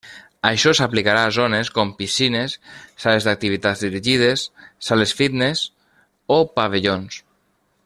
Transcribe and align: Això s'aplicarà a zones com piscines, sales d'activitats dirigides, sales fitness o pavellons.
Això 0.49 0.71
s'aplicarà 0.77 1.25
a 1.25 1.33
zones 1.35 1.69
com 1.75 1.91
piscines, 1.99 2.55
sales 3.03 3.29
d'activitats 3.29 3.85
dirigides, 3.87 4.47
sales 4.89 5.15
fitness 5.21 5.63
o 6.39 6.41
pavellons. 6.59 7.25